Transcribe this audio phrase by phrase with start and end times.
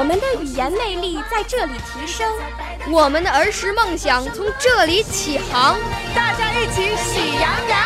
[0.00, 2.26] 我们的语言魅力在这里提升，
[2.90, 5.78] 我们的儿时梦想从这里起航。
[6.14, 7.78] 大家一起喜羊羊。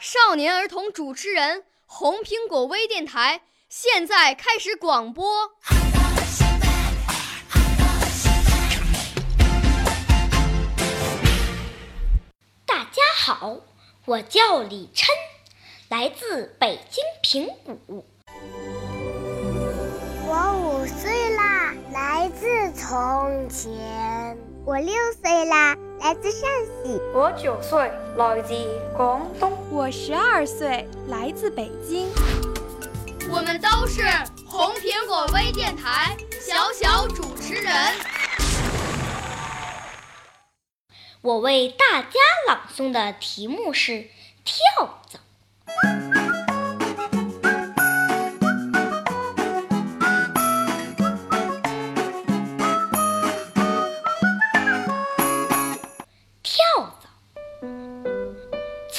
[0.00, 5.50] 少年儿童主持人，红苹果微电台现在开始广播。
[12.64, 13.58] 大家好，
[14.06, 15.06] 我叫李琛，
[15.90, 18.06] 来自北京平谷。
[20.34, 21.31] 我五岁
[22.92, 24.36] 从前。
[24.66, 26.42] 我六岁啦，来自陕
[26.84, 27.00] 西。
[27.14, 28.52] 我九岁，来自
[28.94, 29.50] 广东。
[29.70, 32.10] 我十二岁，来自北京。
[33.30, 34.02] 我们都是
[34.46, 37.72] 红苹果微电台小小主持人。
[41.22, 43.92] 我为大家朗诵的题目是
[44.44, 45.18] 《跳蚤》。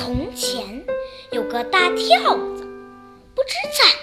[0.04, 0.84] 从前
[1.32, 2.38] 有个大跳蚤，
[3.34, 3.56] 不知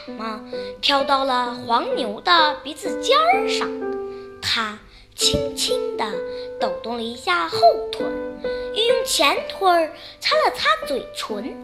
[0.07, 0.41] 怎么
[0.81, 3.69] 跳到了黄牛的鼻子尖儿上，
[4.41, 4.79] 它
[5.15, 6.11] 轻轻地
[6.59, 7.59] 抖动了一下后
[7.93, 8.07] 腿，
[8.75, 11.55] 又用前腿擦了擦嘴唇，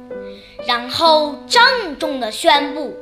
[0.67, 2.95] 然后郑重地宣布：“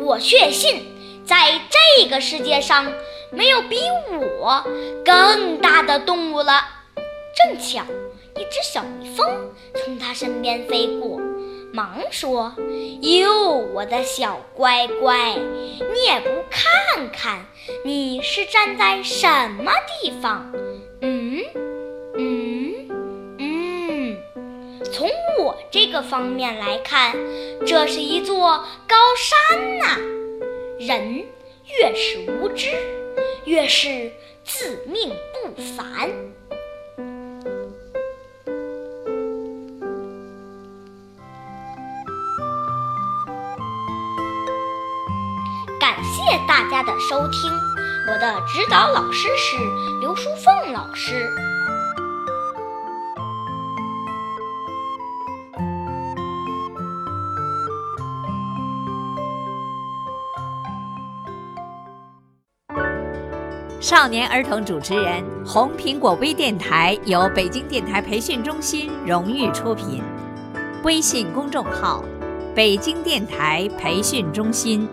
[0.00, 0.86] 我确信，
[1.26, 2.90] 在这个世界上
[3.30, 3.78] 没有比
[4.10, 4.64] 我
[5.04, 6.62] 更大的动物了。”
[7.36, 7.84] 正巧。
[8.38, 9.26] 一只小蜜蜂
[9.74, 11.20] 从他身边飞过，
[11.72, 12.54] 忙说
[13.02, 17.44] ：“哟，我的小乖乖，你也不看看
[17.84, 20.52] 你是站在什么地方？
[21.00, 21.42] 嗯
[22.16, 22.88] 嗯
[23.38, 24.16] 嗯，
[24.92, 27.16] 从我这个方面来看，
[27.66, 29.98] 这是一座高山呐。
[30.78, 31.24] 人
[31.80, 32.70] 越是无知，
[33.46, 34.12] 越是
[34.44, 36.08] 自命不凡。”
[45.88, 47.50] 感谢大家的收听，
[48.06, 49.56] 我的指导老师是
[50.02, 51.26] 刘淑凤老师。
[63.80, 70.02] 少年儿童主持人，红苹果微电台由北京电台培训中心荣誉出品，
[70.84, 72.04] 微信公众号：
[72.54, 74.86] 北京电台培训中心。